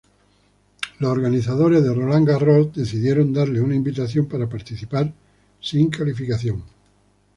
[0.97, 5.13] Los organizadores de Roland Garros decidieron darle una invitación para participar
[5.59, 6.63] sin calificación.